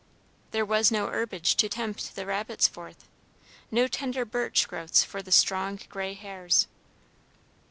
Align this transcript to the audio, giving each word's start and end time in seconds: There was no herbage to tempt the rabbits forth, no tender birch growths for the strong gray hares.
There 0.49 0.65
was 0.65 0.89
no 0.89 1.05
herbage 1.09 1.53
to 1.57 1.69
tempt 1.69 2.15
the 2.15 2.25
rabbits 2.25 2.67
forth, 2.67 3.07
no 3.69 3.85
tender 3.87 4.25
birch 4.25 4.67
growths 4.67 5.03
for 5.03 5.21
the 5.21 5.31
strong 5.31 5.79
gray 5.89 6.15
hares. 6.15 6.65